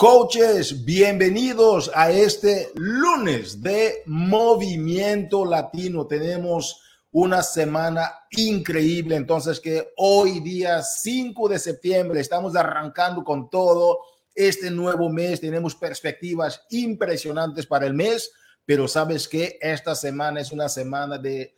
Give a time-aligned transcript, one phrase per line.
[0.00, 0.82] Coaches.
[0.86, 6.06] Bienvenidos a este lunes de Movimiento Latino.
[6.06, 6.80] Tenemos
[7.12, 9.16] una semana increíble.
[9.16, 13.98] Entonces, que hoy día 5 de septiembre estamos arrancando con todo
[14.34, 15.38] este nuevo mes.
[15.38, 18.32] Tenemos perspectivas impresionantes para el mes,
[18.64, 21.54] pero sabes que esta semana es una semana de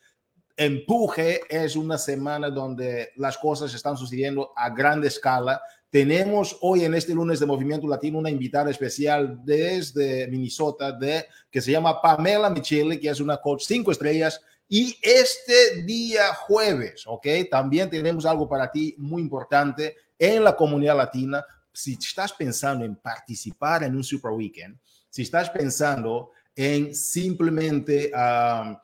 [0.57, 6.95] empuje, es una semana donde las cosas están sucediendo a gran escala tenemos hoy en
[6.95, 12.49] este lunes de Movimiento Latino una invitada especial desde Minnesota de, que se llama Pamela
[12.49, 14.41] Michele, que es una coach cinco estrellas.
[14.67, 17.27] Y este día jueves, ¿ok?
[17.51, 21.45] También tenemos algo para ti muy importante en la comunidad latina.
[21.71, 24.79] Si estás pensando en participar en un Super Weekend,
[25.11, 28.75] si estás pensando en simplemente uh,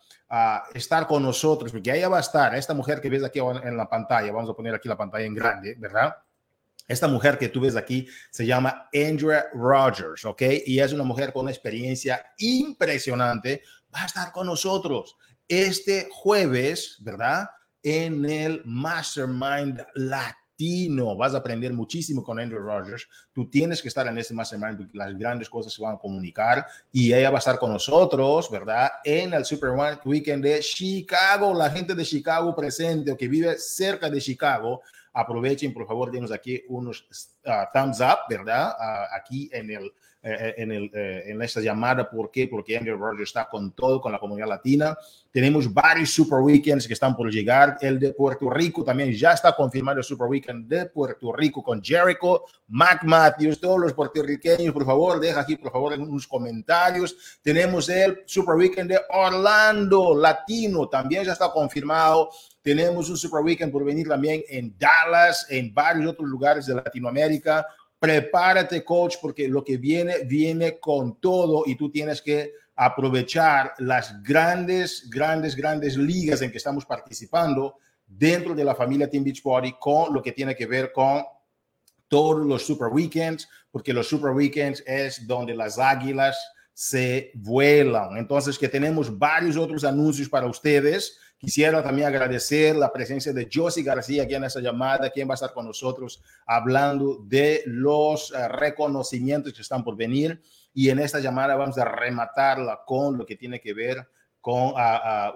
[0.75, 3.89] estar con nosotros, porque ahí va a estar esta mujer que ves aquí en la
[3.89, 6.15] pantalla, vamos a poner aquí la pantalla en grande, ¿verdad?
[6.89, 10.43] Esta mujer que tú ves aquí se llama Andrea Rogers, ¿ok?
[10.67, 13.63] Y es una mujer con experiencia impresionante.
[13.95, 15.17] Va a estar con nosotros
[15.47, 17.51] este jueves, ¿verdad?
[17.83, 21.15] En el Mastermind Latino.
[21.15, 23.07] Vas a aprender muchísimo con Andrea Rogers.
[23.35, 26.67] Tú tienes que estar en este Mastermind porque las grandes cosas se van a comunicar
[26.91, 28.91] y ella va a estar con nosotros, ¿verdad?
[29.05, 29.71] En el Super
[30.05, 31.53] Weekend de Chicago.
[31.53, 34.81] La gente de Chicago presente o que vive cerca de Chicago
[35.13, 37.07] aprovechen, por favor, denos aquí unos
[37.47, 38.71] uh, thumbs up, ¿verdad?
[38.79, 42.11] Uh, aquí en el eh, eh, en, el, eh, en, esta llamada.
[42.11, 42.49] ¿Por qué?
[42.49, 44.99] Porque Andrew Rogers está con todo, con la comunidad latina.
[45.31, 47.79] Tenemos varios Super Weekends que están por llegar.
[47.81, 51.81] El de Puerto Rico también ya está confirmado el Super Weekend de Puerto Rico con
[51.81, 57.39] Jericho, Mac Matthews, todos los puertorriqueños, por favor, deja aquí, por favor, unos comentarios.
[57.41, 62.31] Tenemos el Super Weekend de Orlando Latino, también ya está confirmado.
[62.69, 67.67] Tenemos un Super Weekend por venir también en Dallas, en varios otros lugares de Latinoamérica
[67.99, 74.23] prepárate, coach, porque lo que viene, viene con todo y tú tienes que aprovechar las
[74.23, 77.77] grandes, grandes, grandes ligas en que estamos participando
[78.07, 81.25] dentro de la familia Team Beachbody con lo que tiene que ver con
[82.07, 86.39] todos los Super Weekends, porque los Super Weekends es donde las águilas
[86.75, 88.17] se vuelan.
[88.19, 93.85] Entonces, que tenemos varios otros anuncios para ustedes Quisiera también agradecer la presencia de Josie
[93.85, 98.49] García aquí en esta llamada, quien va a estar con nosotros hablando de los eh,
[98.49, 100.43] reconocimientos que están por venir.
[100.75, 104.09] Y en esta llamada vamos a rematarla con lo que tiene que ver
[104.41, 104.73] con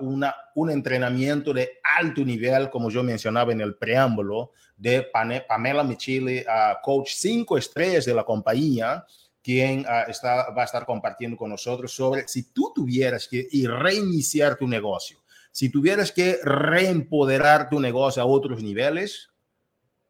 [0.01, 6.47] una, un entrenamiento de alto nivel, como yo mencionaba en el preámbulo, de Pamela Michele,
[6.83, 9.05] coach cinco estrellas de la compañía,
[9.43, 14.67] quien está, va a estar compartiendo con nosotros sobre si tú tuvieras que reiniciar tu
[14.67, 15.22] negocio
[15.53, 19.31] si tuvieras que reempoderar tu negocio a otros niveles,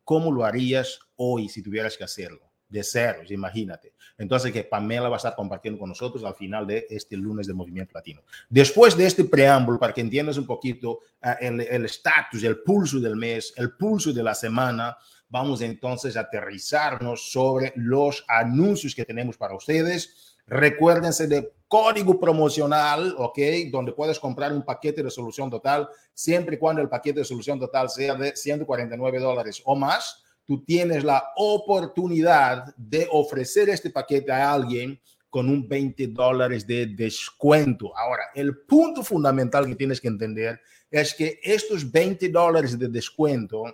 [0.04, 2.50] ¿cómo lo harías hoy si tuvieras que hacerlo?
[2.69, 3.92] De ceros, imagínate.
[4.16, 7.54] Entonces, que Pamela va a estar compartiendo con nosotros al final de este lunes de
[7.54, 8.22] Movimiento Latino.
[8.48, 13.00] Después de este preámbulo, para que entiendas un poquito uh, el estatus, el, el pulso
[13.00, 14.97] del mes, el pulso de la semana,
[15.28, 23.15] vamos entonces a aterrizarnos sobre los anuncios que tenemos para ustedes Recuérdense de código promocional,
[23.16, 23.38] ¿ok?
[23.71, 27.59] Donde puedes comprar un paquete de solución total, siempre y cuando el paquete de solución
[27.59, 30.22] total sea de 149 dólares o más.
[30.44, 35.00] Tú tienes la oportunidad de ofrecer este paquete a alguien
[35.31, 37.97] con un 20 dólares de descuento.
[37.97, 43.65] Ahora, el punto fundamental que tienes que entender es que estos 20 dólares de descuento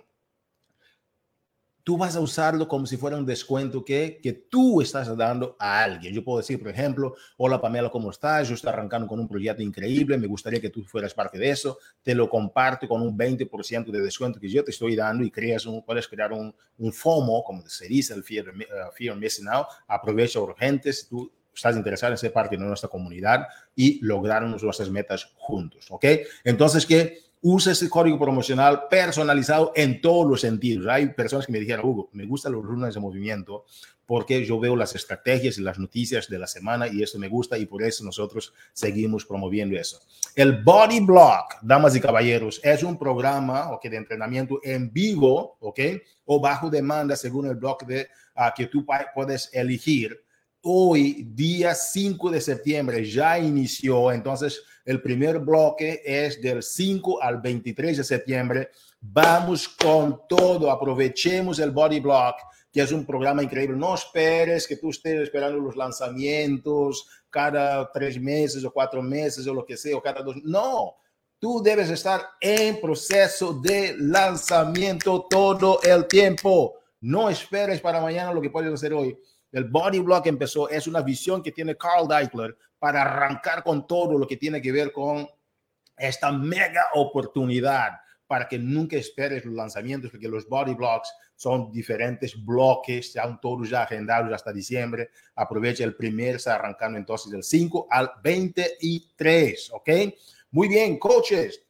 [1.83, 5.83] tú vas a usarlo como si fuera un descuento que, que tú estás dando a
[5.83, 6.13] alguien.
[6.13, 8.47] Yo puedo decir, por ejemplo, hola Pamela, ¿cómo estás?
[8.47, 11.77] Yo estoy arrancando con un proyecto increíble, me gustaría que tú fueras parte de eso,
[12.03, 15.65] te lo comparto con un 20% de descuento que yo te estoy dando y creas
[15.65, 19.67] un, puedes crear un, un FOMO, como se dice, el Fear, uh, fear Missing Out,
[19.87, 24.89] aprovecha urgente si tú estás interesado en ser parte de nuestra comunidad y lograr nuestras
[24.89, 26.05] metas juntos, ¿ok?
[26.43, 30.87] Entonces, que usa ese código promocional personalizado en todos los sentidos.
[30.87, 33.65] Hay personas que me dijeron, Hugo, me gustan los lunes de movimiento
[34.05, 37.59] porque yo veo las estrategias y las noticias de la semana y eso me gusta
[37.59, 39.99] y por eso nosotros seguimos promoviendo eso.
[40.35, 45.79] El Body Block, damas y caballeros, es un programa okay, de entrenamiento en vivo, ¿ok?
[46.25, 48.83] O bajo demanda según el blog de, uh, que tú
[49.13, 50.19] puedes elegir
[50.71, 54.11] hoy, día 5 de septiembre, ya inició.
[54.11, 58.69] Entonces, el primer bloque es del 5 al 23 de septiembre.
[59.01, 60.69] Vamos con todo.
[60.69, 62.35] Aprovechemos el Body Block,
[62.71, 63.75] que es un programa increíble.
[63.75, 69.53] No esperes que tú estés esperando los lanzamientos cada tres meses o cuatro meses o
[69.55, 70.35] lo que sea, o cada dos.
[70.43, 70.97] No.
[71.39, 76.75] Tú debes estar en proceso de lanzamiento todo el tiempo.
[77.01, 79.17] No esperes para mañana lo que puedes hacer hoy
[79.51, 84.17] El body block empezó, es una visión que tiene Carl Deichler para arrancar con todo
[84.17, 85.27] lo que tiene que ver con
[85.97, 87.91] esta mega oportunidad
[88.27, 93.69] para que nunca esperes los lanzamientos, porque los body blocks son diferentes bloques, están todos
[93.69, 95.09] ya agendados hasta diciembre.
[95.35, 99.89] Aprovecha el primer, está arrancando entonces del 5 al 23, ¿ok?
[100.51, 101.63] Muy bien, coaches.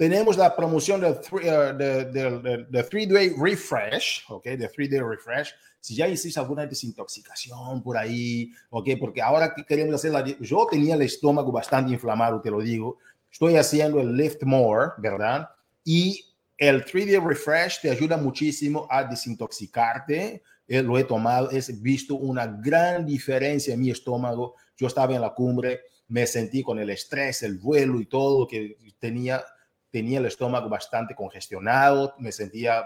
[0.00, 4.44] Tenemos la promoción del 3-day uh, refresh, ¿ok?
[4.44, 5.50] De 3-day refresh.
[5.78, 8.88] Si ya hiciste alguna desintoxicación por ahí, ¿ok?
[8.98, 10.24] Porque ahora que queremos hacer la...
[10.24, 12.96] Yo tenía el estómago bastante inflamado, te lo digo.
[13.30, 15.50] Estoy haciendo el Lift More, ¿verdad?
[15.84, 16.24] Y
[16.56, 20.42] el 3D Refresh te ayuda muchísimo a desintoxicarte.
[20.66, 24.54] Eh, lo he tomado, he visto una gran diferencia en mi estómago.
[24.78, 28.78] Yo estaba en la cumbre, me sentí con el estrés, el vuelo y todo, que
[28.98, 29.44] tenía,
[29.90, 32.84] tenía el estómago bastante congestionado, me sentía,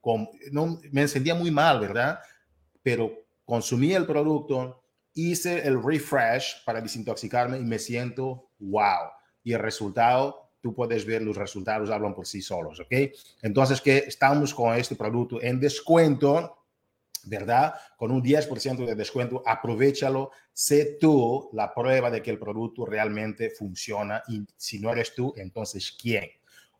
[0.00, 2.18] con, no, me sentía muy mal, ¿verdad?
[2.82, 3.12] Pero
[3.44, 4.82] consumí el producto,
[5.14, 9.10] hice el refresh para desintoxicarme y me siento wow.
[9.44, 13.12] Y el resultado tú puedes ver los resultados, hablan por sí solos, ¿ok?
[13.42, 16.61] Entonces, que estamos con este producto en descuento,
[17.24, 17.74] ¿verdad?
[17.96, 23.50] Con un 10% de descuento, aprovechalo, sé tú la prueba de que el producto realmente
[23.50, 26.28] funciona y si no eres tú, entonces ¿quién?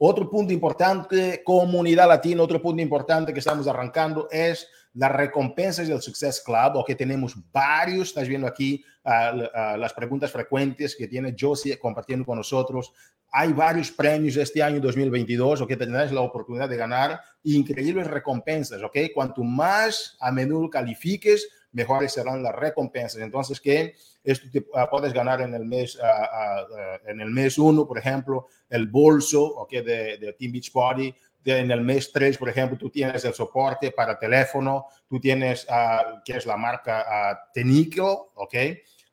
[0.05, 6.03] Otro punto importante, comunidad latina, otro punto importante que estamos arrancando es las recompensas del
[6.03, 11.37] Success Club, o que tenemos varios, estás viendo aquí uh, las preguntas frecuentes que tiene
[11.39, 12.93] Josie compartiendo con nosotros.
[13.31, 18.83] Hay varios premios este año 2022, o que tendrás la oportunidad de ganar increíbles recompensas,
[18.83, 18.99] ¿ok?
[19.15, 23.21] Cuanto más a menudo califiques, mejores serán las recompensas.
[23.21, 27.87] Entonces, que esto te, uh, puedes ganar en el mes uh, en el mes uno,
[27.87, 29.71] por ejemplo, el bolso, ¿ok?
[29.73, 31.15] De, de Team Beach Party
[31.45, 36.21] en el mes 3, por ejemplo, tú tienes el soporte para teléfono, tú tienes, uh,
[36.25, 38.55] que es la marca uh, Tenico, ¿ok?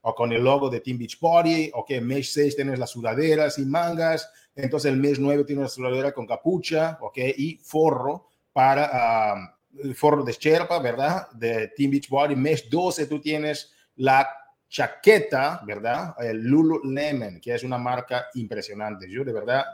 [0.02, 1.92] O con el logo de Team Beach Body, ¿ok?
[2.02, 6.28] Mes 6 tienes las sudaderas y mangas, entonces el mes 9 tienes la sudadera con
[6.28, 7.18] capucha, ¿ok?
[7.38, 9.59] Y forro para, uh,
[9.96, 11.30] forro de Sherpa, ¿verdad?
[11.32, 12.36] De Team Beach Body.
[12.36, 14.28] Mes 12 tú tienes la
[14.70, 16.16] chaqueta, ¿verdad?
[16.20, 19.10] El Lululemon, que es una marca impresionante.
[19.10, 19.66] Yo de verdad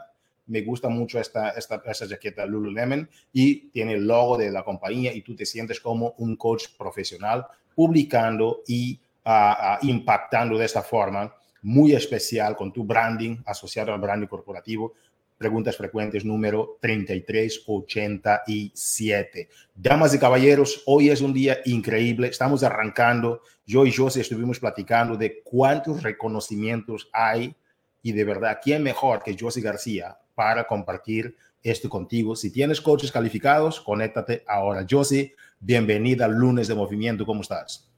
[0.46, 5.12] me gusta mucho esta, esta, esta jaqueta Lululemon y tiene el logo de la compañía
[5.12, 10.82] y tú te sientes como un coach profesional publicando y uh, uh, impactando de esta
[10.82, 14.94] forma muy especial con tu branding asociado al branding corporativo.
[15.38, 19.50] Preguntas frecuentes número 3387.
[19.74, 22.28] Damas y caballeros, hoy es un día increíble.
[22.28, 23.42] Estamos arrancando.
[23.66, 27.54] Yo y José estuvimos platicando de cuántos reconocimientos hay
[28.02, 31.36] y de verdad, ¿quién mejor que José García para compartir
[31.70, 32.36] esto contigo.
[32.36, 34.86] Si tienes coaches calificados, conéctate ahora.
[34.88, 37.26] Josie, bienvenida al lunes de movimiento.
[37.26, 37.90] ¿Cómo estás?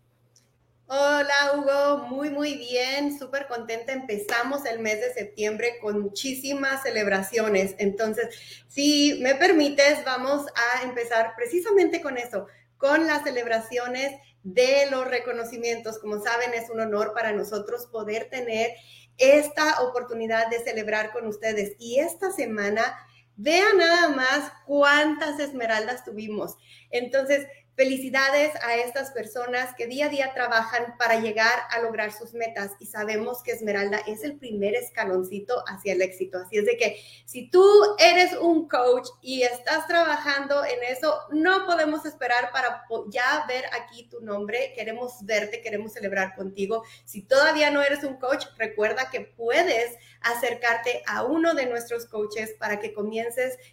[0.90, 3.92] Hola Hugo, muy muy bien, súper contenta.
[3.92, 7.74] Empezamos el mes de septiembre con muchísimas celebraciones.
[7.76, 8.34] Entonces,
[8.68, 12.46] si me permites, vamos a empezar precisamente con eso,
[12.78, 15.98] con las celebraciones de los reconocimientos.
[15.98, 18.70] Como saben, es un honor para nosotros poder tener
[19.18, 21.76] esta oportunidad de celebrar con ustedes.
[21.78, 22.96] Y esta semana,
[23.38, 26.58] vean nada más cuántas esmeraldas tuvimos.
[26.90, 27.46] Entonces,
[27.78, 32.72] Felicidades a estas personas que día a día trabajan para llegar a lograr sus metas
[32.80, 36.38] y sabemos que Esmeralda es el primer escaloncito hacia el éxito.
[36.38, 37.64] Así es de que si tú
[38.00, 44.08] eres un coach y estás trabajando en eso, no podemos esperar para ya ver aquí
[44.08, 44.72] tu nombre.
[44.74, 46.82] Queremos verte, queremos celebrar contigo.
[47.04, 52.56] Si todavía no eres un coach, recuerda que puedes acercarte a uno de nuestros coaches
[52.58, 53.27] para que comiences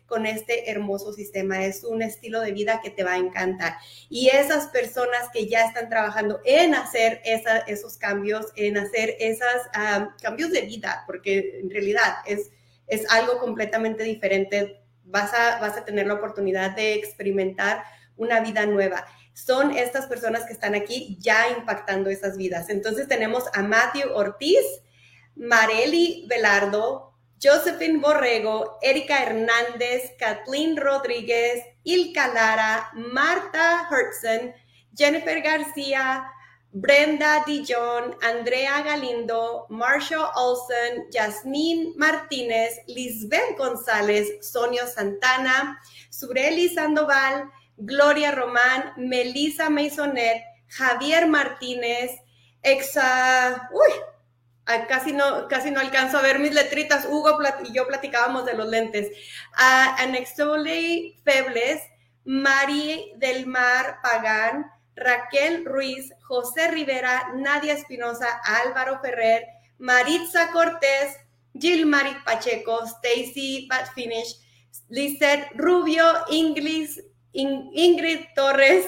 [0.06, 1.66] con este hermoso sistema.
[1.66, 3.76] Es un estilo de vida que te va a encantar
[4.10, 9.62] y esas personas que ya están trabajando en hacer esos cambios, en hacer esos
[10.22, 12.52] cambios de vida, porque en realidad es,
[12.88, 14.82] es algo completamente diferente.
[15.04, 17.84] Vas a, vas a tener la oportunidad de experimentar
[18.18, 19.06] una vida nueva.
[19.34, 22.70] Son estas personas que están aquí ya impactando esas vidas.
[22.70, 24.64] Entonces tenemos a Matthew Ortiz,
[25.36, 27.05] Mareli Velardo,
[27.40, 34.54] Josephine Borrego, Erika Hernández, Kathleen Rodríguez, Ilka Lara, Marta Hertzen,
[34.98, 36.32] Jennifer García,
[36.72, 48.32] Brenda Dijon, Andrea Galindo, Marshall Olsen, Yasmín Martínez, Lisbeth González, Sonia Santana, Sureli Sandoval, Gloria
[48.32, 52.12] Román, Melissa Maisonet, Javier Martínez,
[52.62, 53.92] Exa, uy,
[54.88, 57.06] casi no, casi no alcanzo a ver mis letritas.
[57.06, 59.10] Hugo y yo platicábamos de los lentes.
[59.54, 61.82] Uh, Anexole Febles,
[62.26, 69.46] Mari del Mar Pagán, Raquel Ruiz, José Rivera, Nadia Espinosa, Álvaro Ferrer,
[69.78, 71.18] Maritza Cortés,
[71.54, 74.40] Gilmari Pacheco, Stacy Batfinish,
[74.90, 76.90] Lizeth Rubio, Ingrid,
[77.34, 78.86] Ingrid Torres,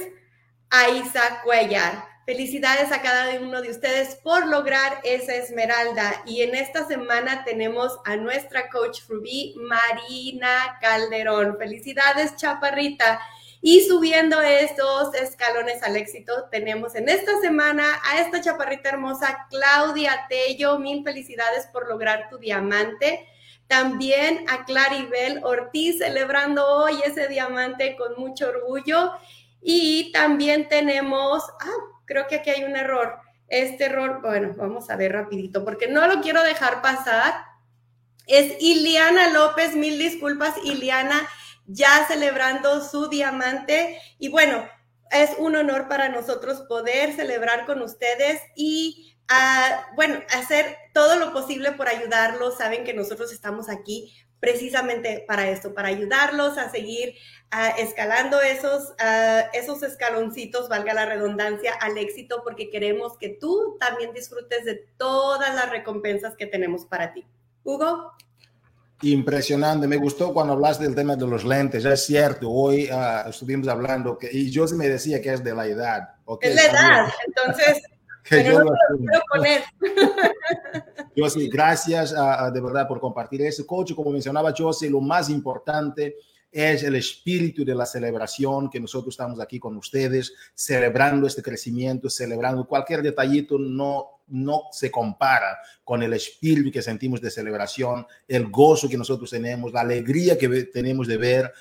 [0.70, 2.07] Aiza Cuellar.
[2.28, 6.24] Felicidades a cada uno de ustedes por lograr esa esmeralda.
[6.26, 11.58] Y en esta semana tenemos a nuestra coach Rubí, Marina Calderón.
[11.58, 13.22] Felicidades, Chaparrita.
[13.62, 20.26] Y subiendo estos escalones al éxito, tenemos en esta semana a esta chaparrita hermosa, Claudia
[20.28, 20.80] Tello.
[20.80, 23.26] Mil felicidades por lograr tu diamante.
[23.68, 29.14] También a Claribel Ortiz celebrando hoy ese diamante con mucho orgullo.
[29.62, 33.20] Y también tenemos, ah, creo que aquí hay un error.
[33.48, 37.34] Este error, bueno, vamos a ver rapidito, porque no lo quiero dejar pasar.
[38.26, 41.30] Es Iliana López, mil disculpas, Iliana,
[41.68, 44.02] ya celebrando su diamante.
[44.18, 44.68] Y bueno,
[45.12, 49.14] es un honor para nosotros poder celebrar con ustedes y
[49.96, 52.58] bueno, hacer todo lo posible por ayudarlos.
[52.58, 57.16] Saben que nosotros estamos aquí precisamente para esto, para ayudarlos a seguir
[57.78, 58.94] escalando esos,
[59.54, 65.56] esos escaloncitos, valga la redundancia, al éxito, porque queremos que tú también disfrutes de todas
[65.56, 67.26] las recompensas que tenemos para ti.
[67.64, 68.12] Hugo.
[69.04, 73.68] Impresionante, me gustó cuando hablaste del tema de los lentes, es cierto, hoy ah, estuvimos
[73.68, 76.16] hablando que, y yo me decía que es de la edad.
[76.42, 77.84] es la edad, entonces
[78.32, 78.66] yo,
[81.16, 83.68] yo sí, gracias de verdad por compartir eso.
[83.68, 86.16] Coach, como mencionaba Josie, lo más importante
[86.58, 92.10] es el espíritu de la celebración que nosotros estamos aquí con ustedes, celebrando este crecimiento,
[92.10, 98.50] celebrando cualquier detallito, no, no se compara con el espíritu que sentimos de celebración, el
[98.50, 101.54] gozo que nosotros tenemos, la alegría que tenemos de ver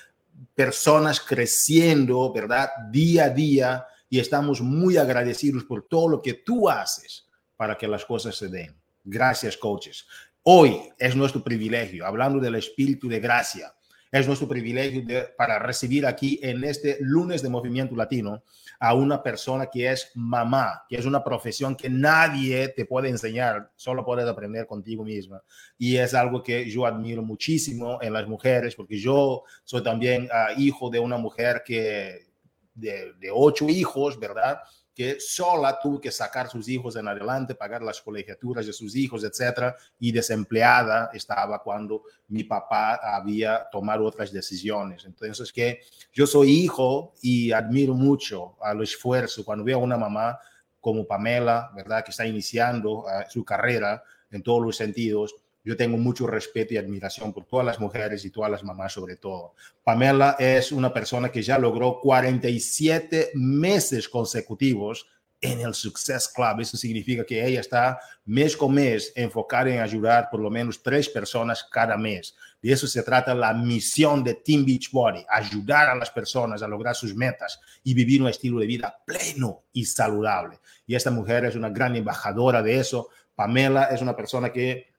[0.55, 2.69] personas creciendo, ¿verdad?
[2.89, 7.87] Día a día y estamos muy agradecidos por todo lo que tú haces para que
[7.87, 8.75] las cosas se den.
[9.03, 10.07] Gracias, coaches.
[10.41, 13.73] Hoy es nuestro privilegio, hablando del espíritu de gracia,
[14.11, 15.03] es nuestro privilegio
[15.37, 18.43] para recibir aquí en este lunes de Movimiento Latino
[18.79, 23.71] a una persona que es mamá, que es una profesión que nadie te puede enseñar,
[23.75, 25.41] solo puedes aprender contigo misma.
[25.77, 30.49] Y es algo que yo admiro muchísimo en las mujeres, porque yo soy también ah,
[30.57, 32.27] hijo de una mujer que
[32.75, 34.59] de, ocho hijos, ¿verdad?
[34.97, 39.23] Que sola tuvo que sacar sus hijos en adelante, pagar las colegiaturas de sus hijos,
[39.23, 45.05] etcétera, y desempleada estaba cuando mi papá había tomado otras decisiones.
[45.05, 50.39] Entonces, que yo soy hijo y admiro mucho al esfuerzo cuando veo a una mamá
[50.81, 54.01] como Pamela, ¿verdad?, que está iniciando uh, su carrera
[54.31, 55.35] en todos los sentidos
[55.67, 59.17] yo tengo mucho respeto y admiración por todas las mujeres y todas las mamás sobre
[59.17, 59.53] todo.
[59.83, 65.09] Pamela es una persona que ya logró 47 meses consecutivos
[65.41, 66.61] en el Success Club.
[66.61, 71.09] Eso significa que ella está mes con mes enfocada en ayudar por lo menos tres
[71.09, 72.33] personas cada mes.
[72.61, 76.95] De eso se trata la misión de Team Beachbody, ayudar a las personas a lograr
[76.95, 80.59] sus metas y vivir un estilo de vida pleno y saludable.
[80.85, 83.09] Y esta mujer es una gran embajadora de eso.
[83.35, 84.95] Pamela es una persona que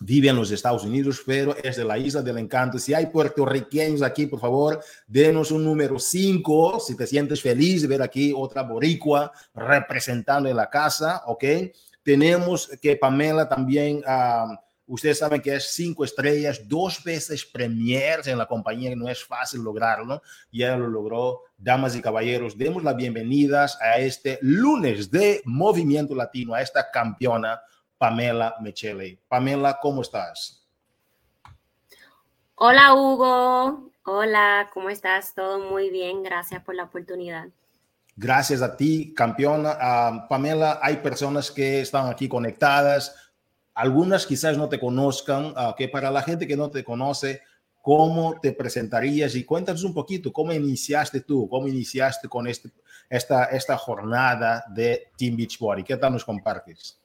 [0.00, 2.78] vive en los Estados Unidos, pero es de la Isla del Encanto.
[2.78, 7.88] Si hay puertorriqueños aquí, por favor, denos un número 5, si te sientes feliz de
[7.88, 11.44] ver aquí otra boricua representando en la casa, ¿ok?
[12.02, 18.38] Tenemos que Pamela también, uh, ustedes saben que es cinco estrellas, dos veces premiers en
[18.38, 21.42] la compañía, no es fácil lograrlo, ya lo logró.
[21.58, 27.60] Damas y caballeros, demos las bienvenidas a este lunes de Movimiento Latino, a esta campeona
[28.00, 29.20] Pamela Michele.
[29.28, 30.66] Pamela, ¿cómo estás?
[32.54, 35.34] Hola Hugo, hola, ¿cómo estás?
[35.34, 37.48] Todo muy bien, gracias por la oportunidad.
[38.16, 39.76] Gracias a ti, campeona.
[39.78, 43.14] Ah, Pamela, hay personas que están aquí conectadas,
[43.74, 47.42] algunas quizás no te conozcan, uh, que para la gente que no te conoce,
[47.82, 49.34] ¿cómo te presentarías?
[49.34, 51.46] Y cuéntanos un poquito, ¿cómo iniciaste tú?
[51.50, 52.70] ¿Cómo iniciaste con este,
[53.10, 55.84] esta, esta jornada de Team Beachbody?
[55.84, 56.99] ¿Qué tal nos compartes?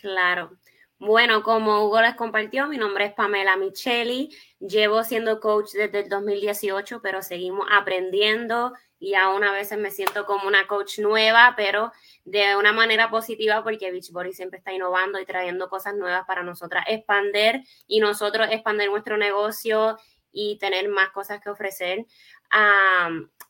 [0.00, 0.56] Claro.
[0.98, 4.34] Bueno, como Hugo les compartió, mi nombre es Pamela Micheli.
[4.58, 10.26] Llevo siendo coach desde el 2018, pero seguimos aprendiendo y aún a veces me siento
[10.26, 11.90] como una coach nueva, pero
[12.24, 16.84] de una manera positiva porque Beachbody siempre está innovando y trayendo cosas nuevas para nosotras
[16.86, 19.98] expander y nosotros expander nuestro negocio
[20.32, 22.06] y tener más cosas que ofrecer.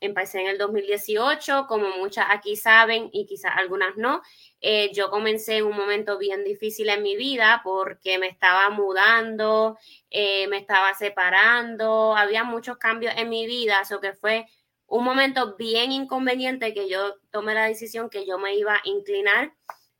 [0.01, 4.23] empecé en el 2018, como muchas aquí saben y quizás algunas no.
[4.63, 9.79] Eh, yo comencé en un momento bien difícil en mi vida porque me estaba mudando,
[10.11, 14.47] eh, me estaba separando, había muchos cambios en mi vida, eso que fue
[14.87, 19.55] un momento bien inconveniente que yo tomé la decisión que yo me iba a inclinar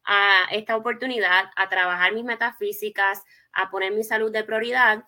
[0.05, 5.05] a esta oportunidad, a trabajar mis metafísicas, a poner mi salud de prioridad.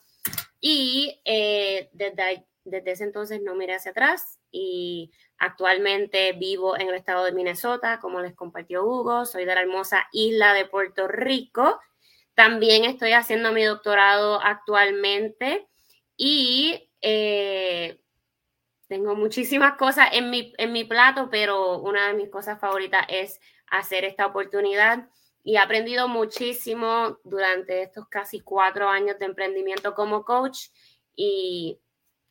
[0.61, 6.95] Y eh, desde, desde ese entonces no miré hacia atrás y actualmente vivo en el
[6.95, 11.81] estado de Minnesota, como les compartió Hugo, soy de la hermosa isla de Puerto Rico.
[12.35, 15.67] También estoy haciendo mi doctorado actualmente
[16.17, 18.01] y eh,
[18.87, 23.41] tengo muchísimas cosas en mi, en mi plato, pero una de mis cosas favoritas es
[23.67, 25.09] hacer esta oportunidad
[25.43, 30.69] y he aprendido muchísimo durante estos casi cuatro años de emprendimiento como coach
[31.17, 31.81] y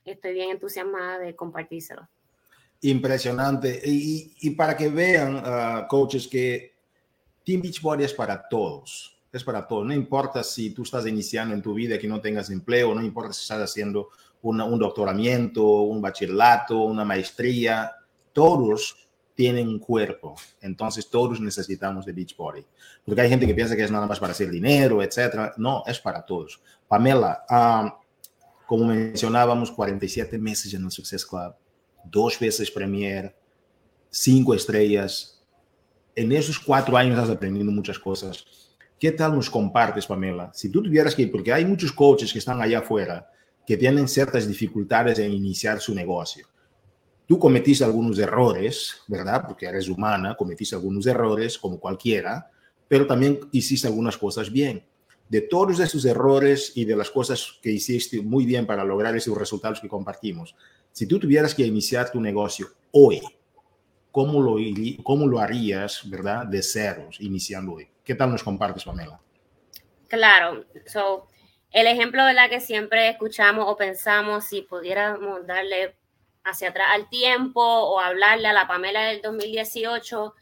[0.06, 2.08] estoy bien entusiasmada de compartírselo.
[2.82, 3.82] Impresionante.
[3.86, 6.74] Y, para que vean, uh, coaches, que
[7.46, 9.18] Team Beachbody es para todos.
[9.32, 9.86] Es para todos.
[9.86, 13.34] No importa si tú estás iniciando en tu vida que no tengas empleo, no importa
[13.34, 14.10] si estás haciendo
[14.42, 17.92] un doctoramiento, un bachillerato, una maestría,
[18.34, 20.36] todos tienen un cuerpo.
[20.62, 22.66] Entonces todos necesitamos de Beachbody.
[23.06, 25.54] Porque hay gente que piensa que es nada más para hacer dinero, etcétera.
[25.58, 26.62] No, es para todos.
[26.88, 27.92] Pamela, um,
[28.72, 31.54] como mencionábamos, 47 meses en el Success Club,
[32.06, 33.36] dos veces Premier,
[34.10, 35.44] cinco estrellas.
[36.16, 38.46] En esos cuatro años has aprendido muchas cosas.
[38.98, 40.52] ¿Qué tal nos compartes, Pamela?
[40.54, 43.30] Si tú tuvieras que, porque hay muchos coaches que están allá afuera
[43.68, 46.48] que tienen ciertas dificultades en iniciar su negocio.
[47.28, 49.44] Tú cometiste algunos errores, ¿verdad?
[49.46, 52.50] Porque eres humana, cometiste algunos errores como cualquiera,
[52.88, 54.86] pero también hiciste algunas cosas bien.
[55.32, 59.38] De todos esos errores y de las cosas que hiciste muy bien para lograr esos
[59.38, 60.54] resultados que compartimos,
[60.92, 63.22] si tú tuvieras que iniciar tu negocio hoy,
[64.12, 64.58] ¿cómo lo,
[65.04, 67.88] cómo lo harías, verdad, de ceros, iniciando hoy?
[68.04, 69.22] ¿Qué tal nos compartes, Pamela?
[70.10, 71.30] Claro, so,
[71.72, 75.96] el ejemplo de la que siempre escuchamos o pensamos si pudiéramos darle
[76.44, 80.36] hacia atrás al tiempo o hablarle a la Pamela del 2018,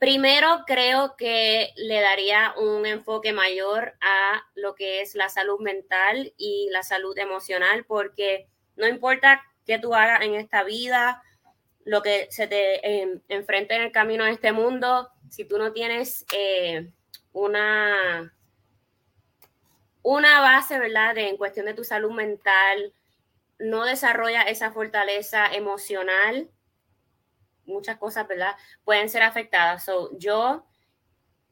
[0.00, 6.32] primero creo que le daría un enfoque mayor a lo que es la salud mental
[6.38, 11.22] y la salud emocional, porque no importa qué tú hagas en esta vida,
[11.84, 15.72] lo que se te eh, enfrente en el camino de este mundo, si tú no
[15.72, 16.90] tienes eh,
[17.32, 18.32] una
[20.02, 21.14] una base, ¿verdad?
[21.14, 22.94] De, en cuestión de tu salud mental,
[23.58, 26.48] no desarrolla esa fortaleza emocional,
[27.64, 28.54] muchas cosas, ¿verdad?
[28.84, 29.84] Pueden ser afectadas.
[29.84, 30.66] So, yo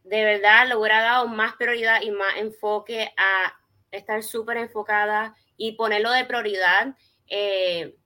[0.05, 3.59] de verdad le hubiera dado más prioridad y más enfoque a
[3.91, 6.95] estar súper enfocada y ponerlo de prioridad.
[7.29, 7.97] Eh,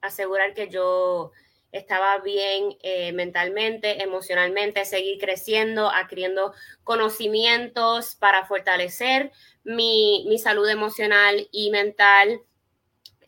[0.00, 1.32] asegurar que yo
[1.72, 9.32] estaba bien eh, mentalmente, emocionalmente, seguir creciendo, adquiriendo conocimientos para fortalecer
[9.64, 12.40] mi, salud emocional y mental.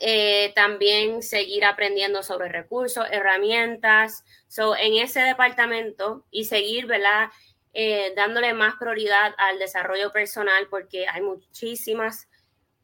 [0.00, 6.88] Eh, también seguir aprendiendo sobre recursos, herramientas, so, en ese departamento y seguir.
[7.74, 12.28] Eh, dándole más prioridad al desarrollo personal porque hay muchísimas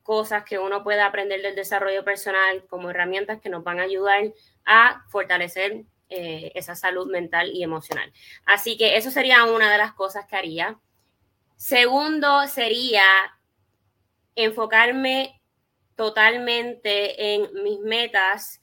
[0.04, 4.32] cosas que uno puede aprender del desarrollo personal como herramientas que nos van a ayudar
[4.66, 8.12] a fortalecer eh, esa salud mental y emocional.
[8.44, 10.78] Así que eso sería una de las cosas que haría.
[11.56, 13.02] Segundo sería
[14.36, 15.40] enfocarme
[15.96, 18.60] totalmente en mis metas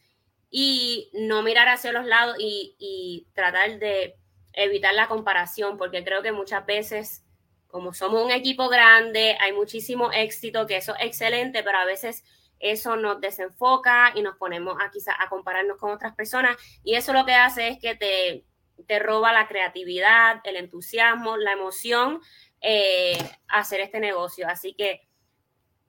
[0.50, 4.16] y no mirar hacia los lados y, tratar de
[4.54, 7.24] evitar la comparación, porque creo que muchas veces,
[7.68, 12.26] como somos un equipo grande, hay muchísimo éxito, que eso es excelente, pero a veces
[12.60, 17.12] eso nos desenfoca y nos ponemos a quizás a compararnos con otras personas y eso
[17.12, 18.46] lo que hace es que te,
[18.86, 22.22] te roba la creatividad, el entusiasmo, la emoción
[22.62, 23.18] eh,
[23.48, 24.48] hacer este negocio.
[24.48, 25.02] Así que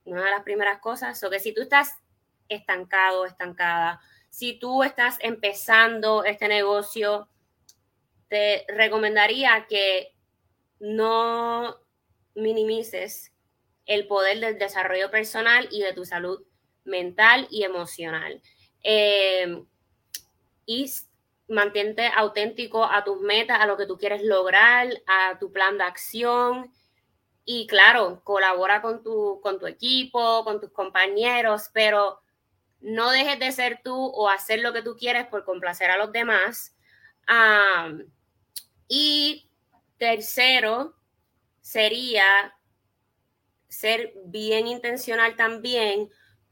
[0.05, 1.97] una de las primeras cosas, es que si tú estás
[2.49, 7.29] estancado, estancada, si tú estás empezando este negocio,
[8.29, 10.15] te recomendaría que
[10.81, 11.77] no
[12.35, 13.33] minimices
[13.87, 16.43] el poder del desarrollo personal y de tu salud
[16.85, 18.41] mental y emocional.
[18.83, 19.63] Eh,
[20.67, 20.91] y
[21.49, 25.85] mantente auténtico a tus metas, a lo que tú quieres lograr, a tu plan de
[25.85, 26.73] acción.
[27.45, 32.21] Y claro, colabora con tu, con tu equipo, con tus compañeros, pero
[32.81, 36.13] no dejes de ser tú o hacer lo que tú quieres por complacer a los
[36.13, 36.75] demás.
[38.89, 39.49] y
[39.99, 40.95] tercero,
[41.61, 42.55] sería
[43.69, 46.11] ser bien intencional también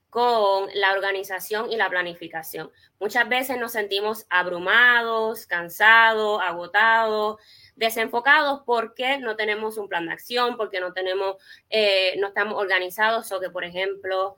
[0.09, 2.71] con la organización y la planificación.
[2.99, 7.41] Muchas veces nos sentimos abrumados, cansados, agotados,
[7.81, 11.37] desenfocados porque no tenemos un plan de acción, porque no tenemos,
[11.71, 13.33] eh, no estamos organizados.
[13.33, 14.37] O que, por ejemplo,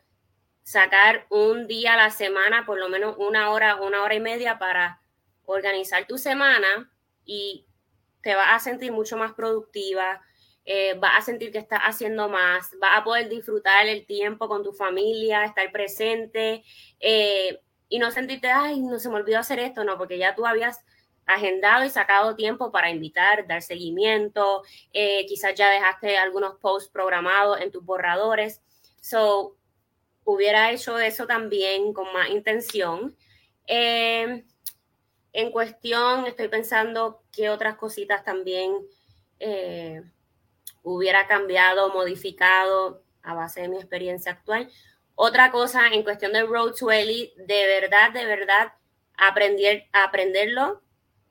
[0.62, 4.58] sacar un día a la semana, por lo menos una hora, una hora y media
[4.58, 5.02] para
[5.44, 6.90] organizar tu semana
[7.24, 7.66] y
[8.22, 10.22] te vas a sentir mucho más productiva,
[10.64, 14.62] eh, vas a sentir que estás haciendo más, vas a poder disfrutar el tiempo con
[14.62, 16.62] tu familia, estar presente
[17.00, 20.46] eh, y no sentirte, ay, no se me olvidó hacer esto, no, porque ya tú
[20.46, 20.78] habías
[21.26, 27.60] agendado y sacado tiempo para invitar, dar seguimiento, eh, quizás ya dejaste algunos posts programados
[27.60, 28.60] en tus borradores.
[29.00, 29.56] So,
[30.24, 33.16] hubiera hecho eso también con más intención.
[35.34, 38.74] en cuestión, estoy pensando qué otras cositas también
[40.82, 44.68] hubiera cambiado, modificado a base de mi experiencia actual.
[45.14, 48.72] Otra cosa en cuestión de Road to Elite, de verdad, de verdad,
[49.16, 50.81] aprender, aprenderlo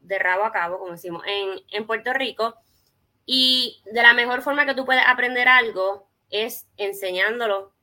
[0.01, 2.55] de rabo a cabo, como decimos, en, en Puerto Rico.
[3.25, 7.73] Y de la mejor forma que tú puedes aprender algo es enseñándolo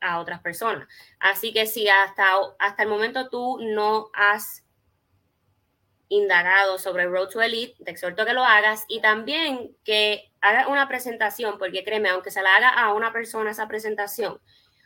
[0.00, 0.88] a otras personas.
[1.18, 2.26] Así que si hasta,
[2.58, 4.64] hasta el momento tú no has
[6.08, 10.86] indagado sobre Road to Elite, te exhorto que lo hagas y también que hagas una
[10.86, 14.40] presentación, porque créeme, aunque se la haga a una persona esa presentación,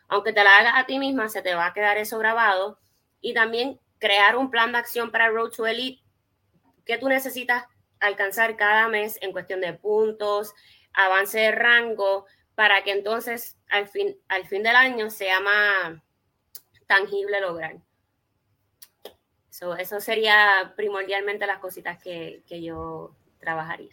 [0.09, 2.79] aunque te la hagas a ti misma, se te va a quedar eso grabado
[3.21, 6.03] y también crear un plan de acción para Road to Elite
[6.85, 7.65] que tú necesitas
[8.01, 10.55] alcanzar cada mes en cuestión de puntos,
[10.93, 16.01] avance de rango, para que entonces al fin, al fin del año sea más
[16.87, 17.77] tangible lograr
[19.79, 23.91] eso sería primordialmente las cositas que, que yo trabajaría.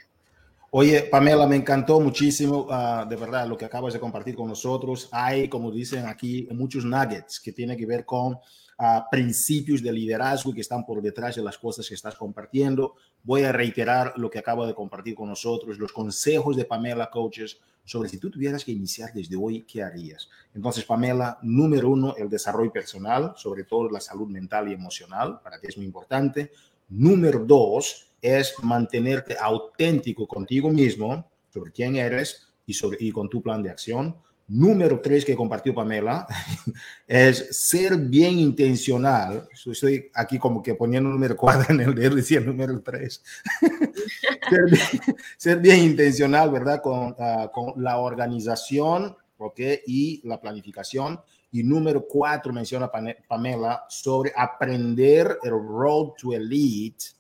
[0.72, 5.08] Oye, Pamela, me encantó muchísimo, uh, de verdad, lo que acabas de compartir con nosotros.
[5.12, 8.38] Hay, como dicen aquí, muchos nuggets que tienen que ver con
[8.80, 12.96] uh, principios de liderazgo que están por detrás de las cosas que estás compartiendo.
[13.24, 17.60] Voy a reiterar lo que acabo de compartir con nosotros, los consejos de Pamela Coaches
[17.86, 20.28] sobre si tú tuvieras que iniciar desde hoy, ¿qué harías?
[20.56, 25.60] Entonces, Pamela, número uno, el desarrollo personal, sobre todo la salud mental y emocional, para
[25.60, 26.52] ti es muy importante.
[26.90, 33.42] Número dos es mantenerte auténtico contigo mismo, sobre quién eres y, sobre, y con tu
[33.42, 34.18] plan de acción.
[34.48, 36.28] Número tres que compartió Pamela
[37.08, 39.48] es ser bien intencional.
[39.52, 43.24] Estoy aquí como que poniendo número cuatro en el dedo decía número tres.
[45.38, 46.82] ser, bien, intencional, ¿verdad?
[46.82, 49.60] Con, ah, con la organización ¿ok?
[49.88, 51.20] y la planificación.
[51.52, 52.92] Y número cuatro menciona
[53.28, 57.16] Pamela sobre aprender el road to elite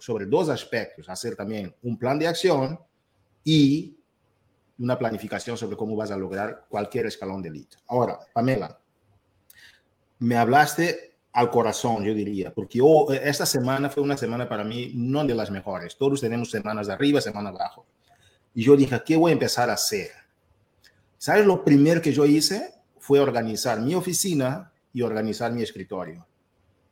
[0.00, 2.80] sobre dos aspectos, hacer también un plan de acción
[3.44, 3.99] y
[4.80, 7.76] una planificación sobre cómo vas a lograr cualquier escalón de elite.
[7.86, 8.78] Ahora, Pamela,
[10.18, 12.80] me hablaste al corazón, yo diría, porque
[13.22, 15.96] esta semana fue una semana para mí no de las mejores.
[15.96, 17.86] Todos tenemos semanas de arriba, semanas abajo.
[18.54, 20.10] Y yo dije, ¿qué voy a empezar a hacer?
[21.18, 22.74] ¿Sabes lo primero que yo hice?
[22.98, 26.26] Fue organizar mi oficina y organizar mi escritorio.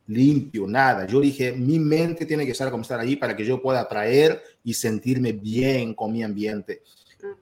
[0.06, 1.06] Limpio, nada.
[1.06, 4.42] Yo dije, mi mente tiene que estar como estar ahí para que yo pueda atraer
[4.62, 6.82] y sentirme bien con mi ambiente.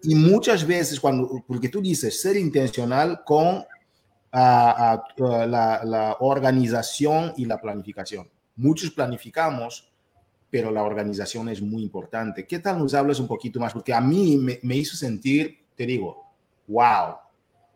[0.03, 3.65] Y muchas veces, cuando, porque tú dices ser intencional con
[4.33, 8.29] la, la, organización y la planificación.
[8.57, 9.91] Muchos planificamos,
[10.51, 12.47] pero la organización es muy importante.
[12.47, 13.73] ¿Qué tal nos hablas un poquito más?
[13.73, 16.25] Porque a mí me, me hizo sentir, te digo,
[16.67, 17.17] wow.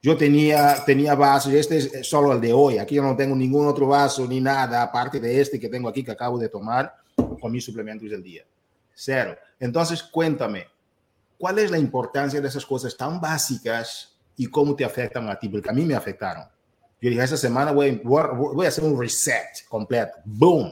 [0.02, 2.78] Yo tenía, tenía vasos, este es solo el de hoy.
[2.78, 6.02] Aquí yo no tengo ningún otro vaso ni nada, aparte de este que tengo aquí
[6.02, 6.94] que acabo de tomar
[7.38, 8.44] con mis suplementos del día.
[8.94, 9.36] Cero.
[9.58, 10.66] Entonces, cuéntame,
[11.40, 15.48] ¿Cuál es la importancia de esas cosas tan básicas y cómo te afectan a ti?
[15.48, 16.44] Porque a mí me afectaron.
[17.00, 20.12] Yo dije, esta semana voy, voy a hacer un reset completo.
[20.26, 20.70] ¡Boom!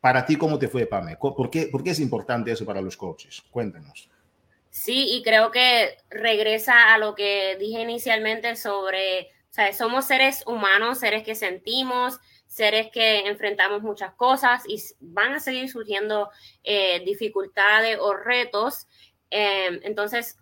[0.00, 1.18] Para ti, ¿cómo te fue, Pame?
[1.18, 3.42] ¿Por qué, ¿Por qué es importante eso para los coaches?
[3.50, 4.08] Cuéntanos.
[4.70, 10.42] Sí, y creo que regresa a lo que dije inicialmente sobre, o sea, somos seres
[10.46, 16.30] humanos, seres que sentimos, seres que enfrentamos muchas cosas y van a seguir surgiendo
[16.64, 18.86] eh, dificultades o retos
[19.30, 20.38] Em, entonces,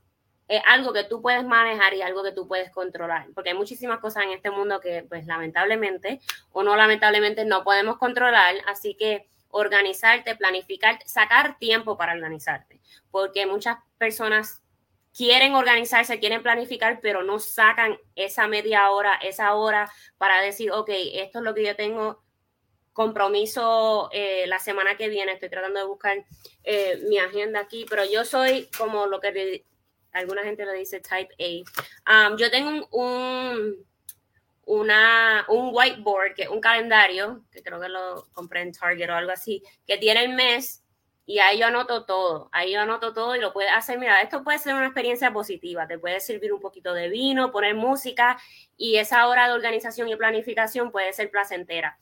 [0.48, 4.00] es algo que tú puedes manejar y algo que tú puedes controlar, porque hay muchísimas
[4.00, 6.20] cosas en este mundo que, pues, lamentablemente
[6.52, 13.46] o no lamentablemente no podemos controlar, así que organizarte, planificar, sacar tiempo para organizarte, porque
[13.46, 14.62] muchas personas
[15.14, 20.90] quieren organizarse, quieren planificar, pero no sacan esa media hora, esa hora para decir, ok,
[21.14, 22.22] esto es lo que yo tengo
[22.98, 25.30] compromiso eh, la semana que viene.
[25.30, 26.24] Estoy tratando de buscar
[26.64, 29.64] eh, mi agenda aquí, pero yo soy como lo que
[30.10, 32.30] alguna gente lo dice type A.
[32.30, 33.86] Um, yo tengo un,
[34.66, 39.62] un whiteboard, que un calendario, que creo que lo compré en Target o algo así,
[39.86, 40.82] que tiene el mes
[41.24, 43.96] Y ahí yo anoto todo, ahí yo anoto todo y lo puedes hacer.
[43.98, 47.74] Mira, esto puede ser una experiencia positiva, te puede servir un poquito de vino, poner
[47.76, 48.38] música
[48.76, 51.96] y esa hora de organización y planificación puede ser placentera.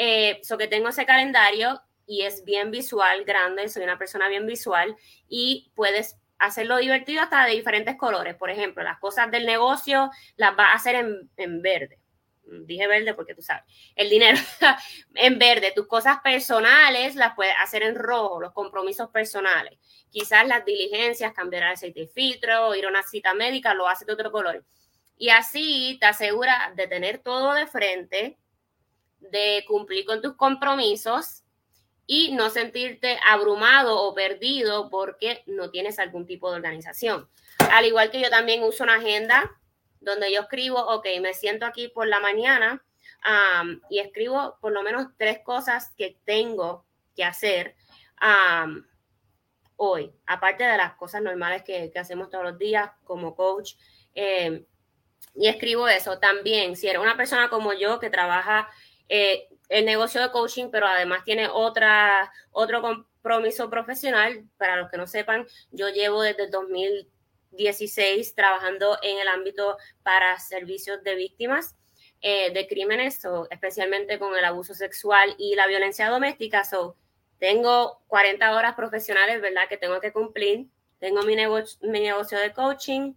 [0.00, 4.46] Eh, so que tengo ese calendario y es bien visual, grande, soy una persona bien
[4.46, 4.96] visual
[5.28, 8.36] y puedes hacerlo divertido hasta de diferentes colores.
[8.36, 11.98] Por ejemplo, las cosas del negocio las vas a hacer en, en verde
[12.50, 14.38] dije verde porque tú sabes, el dinero
[15.14, 19.78] en verde, tus cosas personales las puedes hacer en rojo, los compromisos personales.
[20.10, 24.06] Quizás las diligencias, cambiar el aceite y filtro, ir a una cita médica, lo haces
[24.06, 24.64] de otro color.
[25.16, 28.38] Y así te asegura de tener todo de frente,
[29.20, 31.42] de cumplir con tus compromisos
[32.06, 37.28] y no sentirte abrumado o perdido porque no tienes algún tipo de organización.
[37.70, 39.58] Al igual que yo también uso una agenda
[40.00, 42.82] donde yo escribo, ok, me siento aquí por la mañana
[43.90, 47.74] y escribo por lo menos tres cosas que tengo que hacer
[49.76, 53.74] hoy, aparte de las cosas normales que, hacemos todos los días como coach.
[54.14, 54.64] Em,
[55.34, 56.74] y escribo eso también.
[56.74, 58.68] Si eres una persona como yo que trabaja
[59.08, 64.96] eh, el negocio de coaching, pero además tiene otra, otro compromiso profesional, para los que
[64.96, 67.08] no sepan, yo llevo desde el 2000
[67.58, 71.76] 16 trabajando en el ámbito para servicios de víctimas
[72.20, 76.64] eh, de crímenes, especialmente con el abuso sexual y la violencia doméstica.
[76.64, 76.96] So,
[77.38, 79.68] tengo 40 horas profesionales, ¿verdad?
[79.68, 80.66] Que tengo que cumplir.
[80.98, 83.14] Tengo mi, negocio, mi negocio de coaching.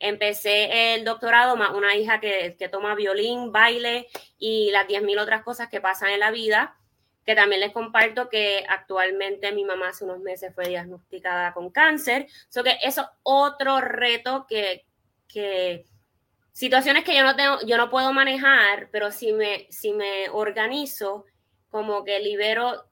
[0.00, 4.08] Empecé el doctorado más una hija que, que toma violín, baile
[4.38, 6.76] y las 10.000 otras cosas que pasan en la vida
[7.24, 12.26] que también les comparto que actualmente mi mamá hace unos meses fue diagnosticada con cáncer.
[12.48, 14.86] So que eso es otro reto que,
[15.28, 15.84] que
[16.52, 21.26] situaciones que yo no tengo, yo no puedo manejar, pero si me, si me organizo,
[21.70, 22.86] como que libero,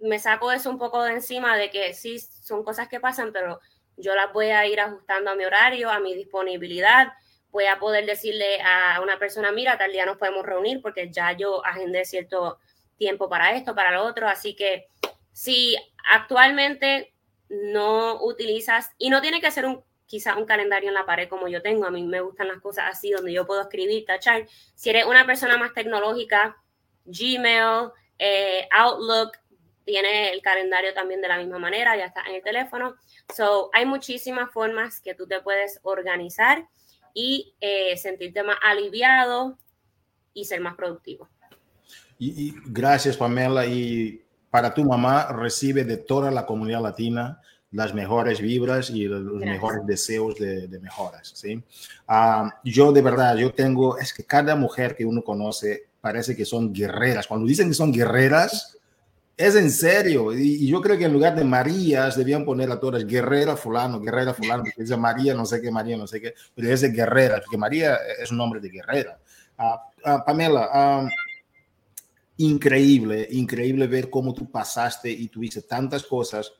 [0.00, 3.60] me saco eso un poco de encima de que sí, son cosas que pasan, pero
[3.98, 7.12] yo las voy a ir ajustando a mi horario, a mi disponibilidad.
[7.50, 11.32] Voy a poder decirle a una persona, mira, tal día nos podemos reunir porque ya
[11.32, 12.58] yo agendé cierto
[12.96, 14.28] tiempo para esto, para lo otro.
[14.28, 14.88] Así que
[15.32, 15.76] si
[16.10, 17.12] actualmente
[17.48, 21.48] no utilizas, y no tiene que ser un quizás un calendario en la pared como
[21.48, 24.46] yo tengo, a mí me gustan las cosas así, donde yo puedo escribir, tachar.
[24.74, 26.56] Si eres una persona más tecnológica,
[27.04, 29.32] Gmail, eh, Outlook,
[29.88, 32.96] tiene el calendario también de la misma manera, ya está en el teléfono.
[33.34, 36.68] So, hay muchísimas formas que tú te puedes organizar
[37.14, 39.58] y eh, sentirte más aliviado
[40.34, 41.26] y ser más productivo.
[42.18, 43.64] Y, gracias, Pamela.
[43.64, 49.22] Y para tu mamá, recibe de toda la comunidad latina las mejores vibras y los
[49.40, 51.62] mejores deseos de, mejoras, ¿sí?
[52.06, 56.44] Ah, yo de verdad, yo tengo, es que cada mujer que uno conoce parece que
[56.44, 57.26] son guerreras.
[57.26, 58.77] Cuando dicen que son guerreras,
[59.38, 60.36] es en serio.
[60.36, 64.34] Y, yo creo que en lugar de Marías debían poner a todas guerrera fulano, guerrera
[64.34, 67.56] fulano, dice María, no sé qué, María, no sé qué, pero es de guerrera, porque
[67.56, 69.18] María es un nombre de guerrera.
[69.56, 71.08] Ah, ah, Pamela,
[72.36, 76.52] increíble, increíble ver cómo tú pasaste y tuviste tantas cosas.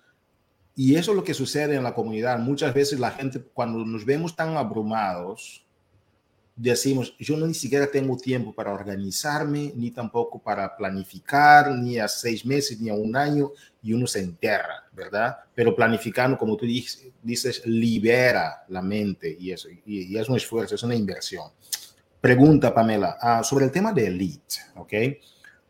[0.76, 2.38] Y eso es lo que sucede en la comunidad.
[2.38, 5.66] Muchas veces la gente, cuando nos vemos tan abrumados,
[6.58, 12.08] decimos, yo no ni siquiera tengo tiempo para organizarme, ni tampoco para planificar, ni a
[12.08, 15.36] seis meses, ni a un año, y uno se enterra, ¿verdad?
[15.54, 20.82] Pero planificando, como tú dices, libera la mente y eso, y, es un esfuerzo, es
[20.82, 21.48] una inversión.
[22.20, 24.92] Pregunta, Pamela, ah, sobre el tema de elite, ¿ok?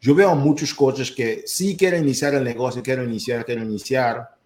[0.00, 4.37] Yo veo muchos coaches que sí quieren iniciar el negocio, quieren iniciar, quieren iniciar.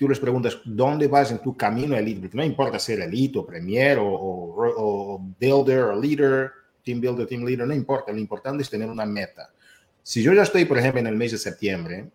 [0.00, 2.22] Tú les preguntas, ¿dónde vas en tu camino elite?
[2.22, 7.66] Porque no importa ser elite o premier o, builder o leader, team builder, team leader,
[7.66, 8.10] no importa.
[8.10, 9.50] Lo importante es tener una meta.
[10.02, 12.08] Si yo ya estoy, por ejemplo, en el mes de septiembre,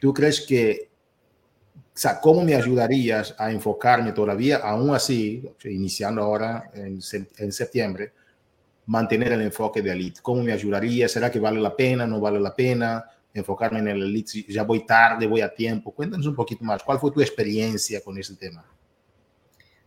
[0.00, 0.90] ¿tú crees que,
[1.76, 6.98] o sea, cómo me ayudarías a enfocarme todavía, aún así, iniciando ahora en,
[7.38, 8.14] en septiembre,
[8.86, 10.18] mantener el enfoque de elite?
[10.20, 11.08] ¿Cómo me ayudaría?
[11.08, 12.04] ¿Será que vale la pena?
[12.04, 13.04] ¿No vale la pena?
[13.38, 15.92] Enfocarme en el elite, ya voy tarde, voy a tiempo.
[15.92, 16.82] Cuéntanos un poquito más.
[16.82, 18.64] ¿Cuál fue tu experiencia con ese tema?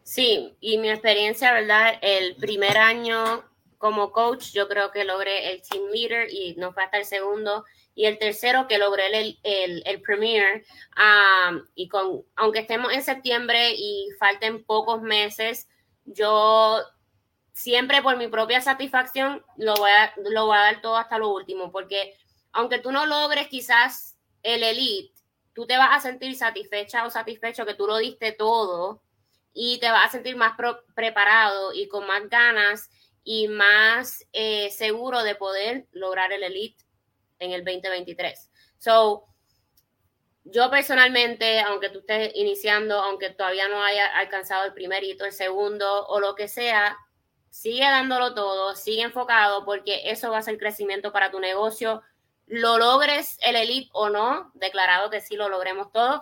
[0.03, 1.93] Sí, y mi experiencia, ¿verdad?
[2.01, 3.43] El primer año
[3.77, 7.63] como coach, yo creo que logré el team leader y no fue hasta el segundo.
[7.95, 10.63] Y el tercero que logré el, el, el premier.
[11.75, 15.67] y con, aunque estemos en septiembre y falten pocos meses,
[16.05, 16.79] yo
[17.53, 21.29] siempre por mi propia satisfacción lo voy, a, lo voy a dar todo hasta lo
[21.33, 22.15] último, porque
[22.51, 25.13] aunque tú no logres quizás el elite,
[25.53, 29.03] tú te vas a sentir satisfecha o satisfecho que tú lo diste todo
[29.53, 30.53] y te vas a sentir más
[30.95, 32.89] preparado y con más ganas
[33.23, 36.85] y más eh, seguro de poder lograr el elite
[37.39, 38.49] en el 2023.
[38.77, 39.25] So,
[40.45, 45.33] yo personalmente, aunque tú estés iniciando, aunque todavía no haya alcanzado el primer hito, el
[45.33, 46.97] segundo o lo que sea,
[47.49, 52.01] sigue dándolo todo, sigue enfocado porque eso va a ser crecimiento para tu negocio.
[52.49, 56.21] Lo logres el elite o no, declarado que sí lo logremos todo,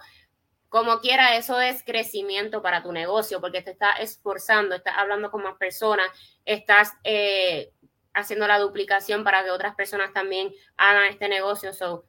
[0.70, 5.42] como quiera, eso es crecimiento para tu negocio porque te estás esforzando, estás hablando con
[5.42, 6.08] más personas,
[6.46, 7.72] estás eh,
[8.13, 11.74] haciendo la duplicación para que otras personas también hagan este negocio.
[11.74, 12.06] So,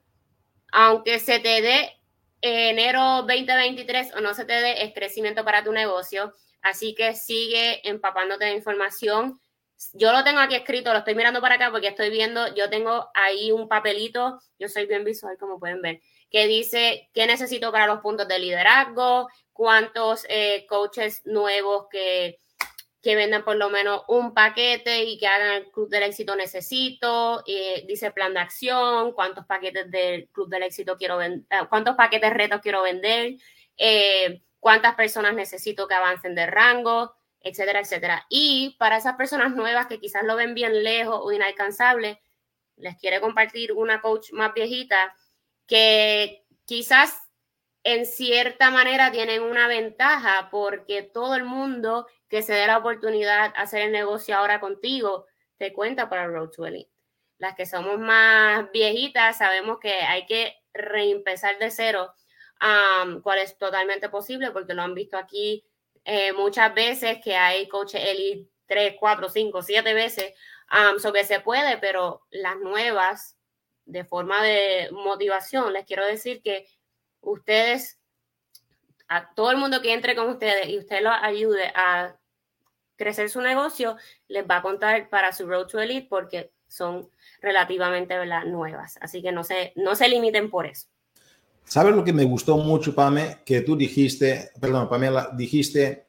[0.71, 2.01] aunque se te dé
[2.41, 6.33] enero 2023 o no se te dé, es crecimiento para tu negocio.
[6.61, 9.39] Así que sigue empapándote de información.
[9.93, 13.09] Yo lo tengo aquí escrito, lo estoy mirando para acá porque estoy viendo, yo tengo
[13.13, 17.87] ahí un papelito, yo soy bien visual como pueden ver, que dice qué necesito para
[17.87, 22.39] los puntos de liderazgo, cuántos eh, coaches nuevos que
[23.01, 27.43] que vendan por lo menos un paquete y que hagan el Club del Éxito necesito,
[27.87, 32.33] dice plan de acción, cuántos paquetes del Club del Éxito quiero vender, eh, cuántos paquetes
[32.33, 33.35] retos quiero vender,
[33.77, 38.25] eh, cuántas personas necesito que avancen de rango, etcétera, etcétera.
[38.29, 42.21] Y para esas personas nuevas que quizás lo ven bien lejos o inalcanzable,
[42.75, 45.13] les quiere compartir una coach más viejita
[45.67, 47.19] que quizás
[47.83, 53.53] en cierta manera tienen una ventaja porque todo el mundo que se dé la oportunidad
[53.53, 55.25] de hacer el negocio ahora contigo
[55.57, 56.65] te cuenta para Road to.
[57.37, 62.13] Las que somos más viejitas sabemos que hay que reempezar de cero,
[62.61, 65.65] um, cual es totalmente posible porque lo han visto aquí
[66.09, 70.33] eh, muchas veces que hay coaches Elite 3, 4, 5, 7 veces,
[70.71, 73.37] um, se puede, pero las nuevas,
[73.85, 76.67] de forma de motivación, les quiero decir que
[77.21, 77.99] ustedes,
[79.07, 82.15] a todo el mundo que entre con ustedes y usted lo ayude a
[82.95, 83.95] crecer su negocio,
[84.27, 87.09] les va a contar para su Road to Elite porque son
[87.41, 88.97] relativamente nuevas.
[89.01, 90.87] Así que no se, no se limiten por eso.
[91.69, 93.41] ¿Sabes lo que me gustó mucho, Pame?
[93.45, 96.07] Que tú dijiste, perdón, Pamela, dijiste,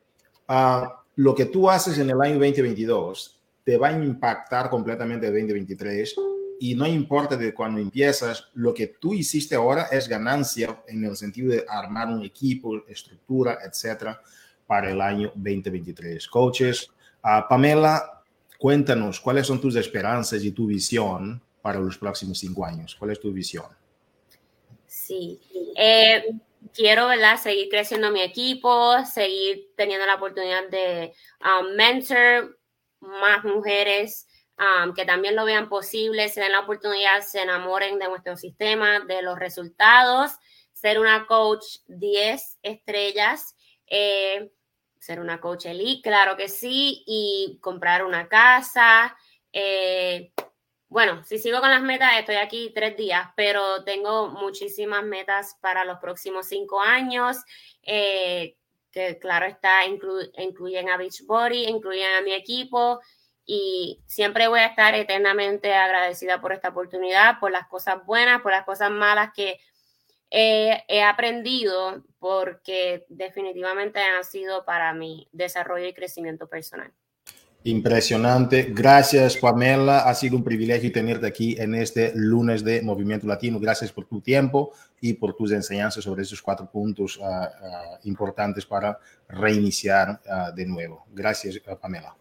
[0.49, 5.35] uh, lo que tú haces en el año 2022 te va a impactar completamente el
[5.35, 6.17] 2023
[6.61, 11.15] y no importa de cuando empiezas, lo que tú hiciste ahora es ganancia en el
[11.15, 14.19] sentido de armar un equipo, estructura, etcétera,
[14.67, 16.27] para el año 2023.
[16.29, 16.89] Coaches,
[17.23, 18.23] uh, Pamela,
[18.59, 22.97] cuéntanos cuáles son tus esperanzas y tu visión para los próximos cinco años.
[22.99, 23.67] ¿Cuál es tu visión?
[25.11, 25.41] Sí,
[25.75, 26.25] eh,
[26.73, 27.37] quiero ¿verdad?
[27.37, 32.61] seguir creciendo mi equipo, seguir teniendo la oportunidad de um, mentor
[33.01, 34.29] más mujeres
[34.95, 39.23] que también lo vean posible, se den la oportunidad, se enamoren de nuestro sistema, de
[39.23, 40.33] los resultados,
[40.73, 44.53] ser una coach 10 estrellas, eh,
[44.99, 49.17] ser una coach elite, claro que sí, y comprar una casa.
[49.51, 50.33] Eh,
[50.91, 55.85] bueno, si sigo con las metas, estoy aquí tres días, pero tengo muchísimas metas para
[55.85, 57.37] los próximos cinco años,
[57.85, 58.57] eh,
[58.91, 63.01] que claro está, incluyen a Beachbody, incluyen a mi equipo,
[63.47, 68.51] y siempre voy a estar eternamente agradecida por esta oportunidad, por las cosas buenas, por
[68.51, 69.61] las cosas malas que
[70.29, 76.93] he aprendido, porque definitivamente han sido para mi desarrollo y crecimiento personal.
[77.65, 78.73] Impresionante.
[78.75, 80.01] Gracias, Pamela.
[80.01, 83.61] Ha sido un privilegio tenerte aquí en este lunes de Movimiento Latino.
[83.61, 88.65] Gracias por tu tiempo y por tus enseñanzas sobre esos cuatro puntos ah, ah, importantes
[88.65, 91.07] para reiniciar ah, de nuevo.
[91.13, 92.17] Gracias, Pamela.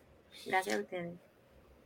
[0.45, 1.28] Gracias a ustedes.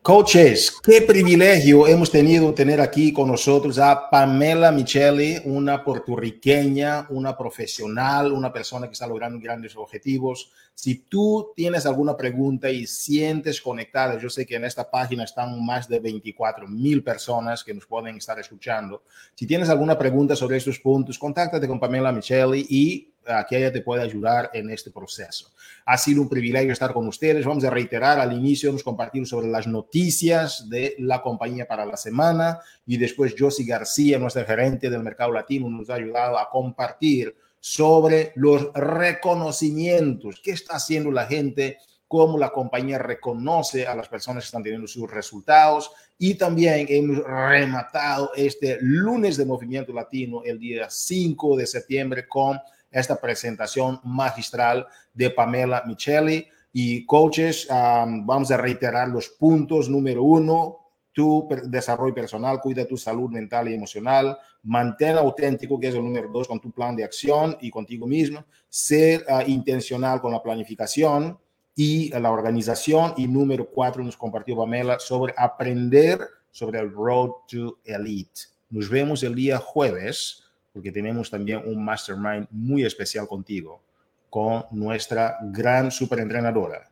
[0.03, 7.37] Coaches, qué privilegio hemos tenido tener aquí con nosotros a Pamela Micheli, una puertorriqueña, una
[7.37, 10.51] profesional, una persona que está logrando grandes objetivos.
[10.75, 15.65] Si tú tienes alguna pregunta y sientes conectada, yo sé que en esta página están
[15.65, 19.03] más de 24 mil personas que nos pueden estar escuchando.
[19.35, 23.12] Si tienes alguna pregunta sobre estos puntos, contáctate con Pamela Micheli y
[23.47, 25.51] que ella te puede ayudar en este proceso.
[25.85, 27.45] Ha sido un privilegio estar con ustedes.
[27.45, 31.97] Vamos a reiterar al inicio, nos compartir sobre las noticias de la compañía para la
[31.97, 37.35] semana y después Josie García, nuestra gerente del mercado latino, nos ha ayudado a compartir
[37.59, 41.77] sobre los reconocimientos, qué está haciendo la gente,
[42.09, 47.23] cómo la compañía reconoce a las personas que están teniendo sus resultados y también hemos
[47.23, 52.59] rematado este lunes de movimiento latino el día 5 de septiembre con
[52.93, 56.47] esta presentación magistral de Pamela Micheli.
[56.71, 59.89] Y coaches, vamos a reiterar los puntos.
[59.89, 60.83] Número uno,
[61.13, 66.29] tu desarrollo personal, cuida tu salud mental y emocional, mantén auténtico, que es el número
[66.29, 71.37] dos, con tu plan de acción y contigo mismo, ser ah, intencional con la planificación
[71.75, 73.13] y la organización.
[73.17, 76.19] Y número cuatro, nos compartió Pamela sobre aprender
[76.51, 78.41] sobre el Road to Elite.
[78.69, 80.42] Nos vemos el día jueves
[80.73, 83.81] porque tenemos también un mastermind muy especial contigo
[84.29, 86.89] con nuestra gran superentrenadora,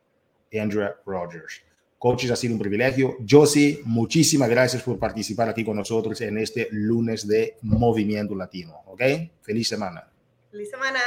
[0.53, 1.63] Andrea Rogers.
[1.97, 3.17] Coaches, ha sido un privilegio.
[3.27, 8.81] Josie, muchísimas gracias por participar aquí con nosotros en este lunes de Movimiento Latino.
[8.87, 9.01] ¿Ok?
[9.41, 10.07] Feliz semana.
[10.49, 10.99] Feliz semana.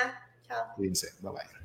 [0.46, 0.74] Chao.
[0.76, 1.08] Cuídense.
[1.20, 1.63] Bye bye.